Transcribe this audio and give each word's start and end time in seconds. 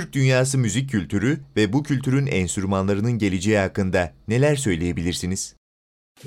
Türk 0.00 0.12
dünyası 0.12 0.58
müzik 0.58 0.90
kültürü 0.90 1.38
ve 1.56 1.72
bu 1.72 1.82
kültürün 1.82 2.26
enstrümanlarının 2.26 3.18
geleceği 3.18 3.58
hakkında 3.58 4.12
neler 4.28 4.56
söyleyebilirsiniz? 4.56 5.56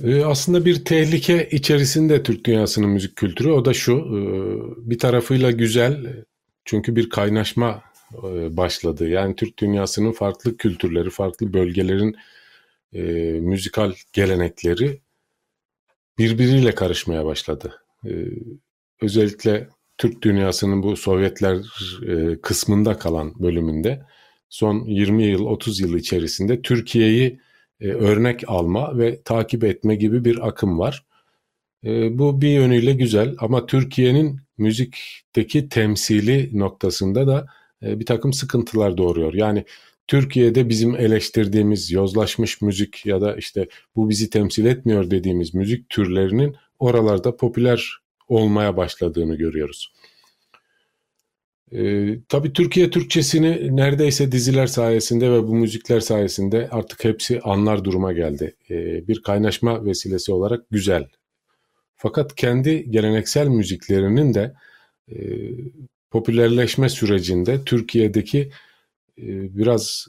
Ee, 0.04 0.24
aslında 0.24 0.66
bir 0.66 0.86
tehlike 0.86 1.50
içerisinde 1.50 2.24
Türk 2.24 2.46
dünyasının 2.46 2.90
müzik 2.90 3.16
kültürü. 3.16 3.52
O 3.52 3.66
da 3.66 3.74
şu, 3.74 3.94
e, 3.94 4.20
bir 4.90 5.00
tarafıyla 5.00 5.52
güzel 5.52 6.24
çünkü 6.66 6.96
bir 6.96 7.10
kaynaşma 7.10 7.84
e, 8.14 8.58
başladı. 8.58 9.10
Yani 9.10 9.36
Türk 9.36 9.60
dünyasının 9.60 10.12
farklı 10.12 10.58
kültürleri, 10.58 11.10
farklı 11.10 11.54
bölgelerin 11.54 12.16
e, 12.94 13.02
müzikal 13.40 13.94
gelenekleri 14.14 15.00
birbiriyle 16.18 16.76
karışmaya 16.76 17.26
başladı. 17.26 17.82
Özellikle 19.02 19.70
Türk 20.04 20.22
dünyasının 20.22 20.84
bu 20.84 20.96
Sovyetler 20.96 21.58
e, 22.08 22.42
kısmında 22.42 22.98
kalan 22.98 23.34
bölümünde 23.40 24.06
son 24.50 24.86
20 24.86 25.24
yıl 25.24 25.46
30 25.46 25.80
yıl 25.80 25.98
içerisinde 25.98 26.62
Türkiye'yi 26.62 27.40
e, 27.80 27.88
örnek 27.88 28.44
alma 28.48 28.98
ve 28.98 29.22
takip 29.22 29.64
etme 29.64 29.96
gibi 29.96 30.26
bir 30.26 30.48
akım 30.48 30.80
var. 30.80 31.06
E, 31.86 32.18
bu 32.20 32.42
bir 32.42 32.50
yönüyle 32.50 32.94
güzel 32.94 33.36
ama 33.38 33.66
Türkiye'nin 33.66 34.40
müzikteki 34.58 35.70
temsili 35.70 36.60
noktasında 36.60 37.28
da 37.28 37.46
bir 37.82 38.06
takım 38.06 38.34
sıkıntılar 38.34 38.98
doğuruyor. 38.98 39.34
Yani 39.34 39.66
Türkiye'de 40.08 40.70
bizim 40.70 40.96
eleştirdiğimiz 40.96 41.92
yozlaşmış 41.92 42.62
müzik 42.62 43.06
ya 43.06 43.22
da 43.22 43.36
işte 43.36 43.68
bu 43.96 44.10
bizi 44.10 44.30
temsil 44.30 44.66
etmiyor 44.66 45.12
dediğimiz 45.12 45.54
müzik 45.54 45.90
türlerinin 45.90 46.56
oralarda 46.80 47.36
popüler 47.38 48.03
olmaya 48.28 48.78
başladığını 48.78 49.36
görüyoruz. 49.36 49.94
Ee, 51.76 52.20
tabii 52.30 52.54
Türkiye 52.54 52.90
Türkçesini 52.90 53.76
neredeyse 53.76 54.32
diziler 54.32 54.68
sayesinde 54.68 55.32
ve 55.32 55.44
bu 55.44 55.56
müzikler 55.56 56.00
sayesinde 56.00 56.70
artık 56.72 57.04
hepsi 57.04 57.42
anlar 57.42 57.84
duruma 57.84 58.14
geldi. 58.14 58.56
Ee, 58.70 59.08
bir 59.08 59.22
kaynaşma 59.22 59.86
vesilesi 59.86 60.32
olarak 60.32 60.70
güzel. 60.72 61.08
Fakat 61.96 62.36
kendi 62.36 62.92
geleneksel 62.92 63.48
müziklerinin 63.48 64.34
de 64.34 64.54
e, 65.12 65.16
popülerleşme 66.12 66.90
sürecinde 66.90 67.64
Türkiye'deki 67.66 68.40
e, 69.18 69.58
biraz 69.58 70.08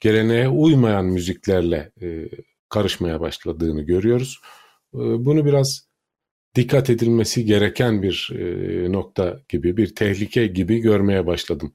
geleneğe 0.00 0.48
uymayan 0.48 1.04
müziklerle 1.04 1.92
e, 2.02 2.28
karışmaya 2.68 3.20
başladığını 3.20 3.82
görüyoruz. 3.82 4.40
E, 4.94 4.98
bunu 4.98 5.46
biraz 5.46 5.87
dikkat 6.54 6.90
edilmesi 6.90 7.44
gereken 7.44 8.02
bir 8.02 8.30
e, 8.38 8.92
nokta 8.92 9.40
gibi, 9.48 9.76
bir 9.76 9.94
tehlike 9.94 10.46
gibi 10.46 10.78
görmeye 10.78 11.26
başladım. 11.26 11.72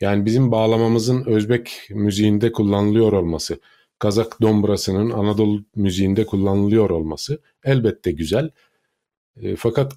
Yani 0.00 0.24
bizim 0.26 0.50
bağlamamızın 0.52 1.24
Özbek 1.24 1.88
müziğinde 1.90 2.52
kullanılıyor 2.52 3.12
olması, 3.12 3.60
Kazak 3.98 4.40
dombrasının 4.40 5.10
Anadolu 5.10 5.64
müziğinde 5.76 6.26
kullanılıyor 6.26 6.90
olması 6.90 7.40
elbette 7.64 8.12
güzel. 8.12 8.50
E, 9.42 9.56
fakat 9.56 9.92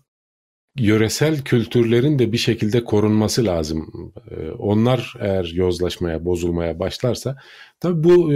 yöresel 0.78 1.42
kültürlerin 1.42 2.20
de 2.20 2.32
bir 2.32 2.38
şekilde 2.38 2.84
korunması 2.84 3.46
lazım. 3.46 4.12
E, 4.32 4.52
onlar 4.52 5.14
eğer 5.20 5.52
yozlaşmaya, 5.54 6.26
bozulmaya 6.26 6.80
başlarsa 6.80 7.38
tabii 7.80 8.04
bu 8.04 8.32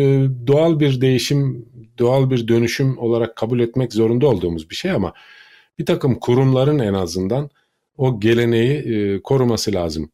doğal 0.47 0.79
bir 0.79 1.01
değişim, 1.01 1.65
doğal 1.97 2.29
bir 2.29 2.47
dönüşüm 2.47 2.97
olarak 2.97 3.35
kabul 3.35 3.59
etmek 3.59 3.93
zorunda 3.93 4.27
olduğumuz 4.27 4.69
bir 4.69 4.75
şey 4.75 4.91
ama 4.91 5.13
bir 5.79 5.85
takım 5.85 6.19
kurumların 6.19 6.79
en 6.79 6.93
azından 6.93 7.49
o 7.97 8.19
geleneği 8.19 8.77
e, 8.77 9.21
koruması 9.21 9.73
lazım. 9.73 10.11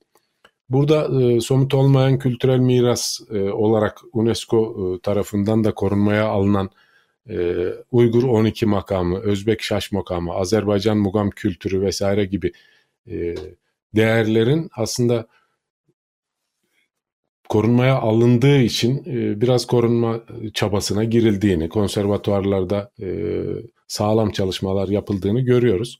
Burada 0.69 1.21
e, 1.21 1.41
somut 1.41 1.73
olmayan 1.73 2.19
kültürel 2.19 2.59
miras 2.59 3.19
e, 3.31 3.39
olarak 3.39 4.01
UNESCO 4.13 4.75
e, 4.95 5.01
tarafından 5.01 5.63
da 5.63 5.73
korunmaya 5.73 6.27
alınan 6.27 6.69
e, 7.29 7.65
Uygur 7.91 8.23
12 8.23 8.65
makamı, 8.65 9.19
Özbek 9.19 9.61
Şaş 9.61 9.91
makamı, 9.91 10.33
Azerbaycan 10.33 10.97
Mugam 10.97 11.29
kültürü 11.29 11.81
vesaire 11.81 12.25
gibi 12.25 12.51
e, 13.07 13.35
değerlerin 13.95 14.69
aslında 14.75 15.27
korunmaya 17.55 17.95
alındığı 17.95 18.59
için 18.59 19.03
e, 19.05 19.41
biraz 19.41 19.65
korunma 19.65 20.21
çabasına 20.53 21.03
girildiğini, 21.03 21.69
konservatuarlarda 21.69 22.91
e, 23.01 23.07
sağlam 23.87 24.31
çalışmalar 24.31 24.87
yapıldığını 24.87 25.41
görüyoruz. 25.41 25.99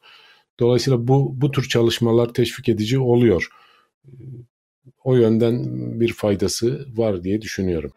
Dolayısıyla 0.60 1.08
bu 1.08 1.42
bu 1.42 1.52
tür 1.52 1.70
çalışmalar 1.70 2.34
teşvik 2.34 2.70
edici 2.70 3.00
oluyor. 3.00 3.48
O 5.04 5.16
yönden 5.16 5.64
bir 6.00 6.14
faydası 6.14 6.88
var 6.96 7.24
diye 7.24 7.42
düşünüyorum. 7.42 7.92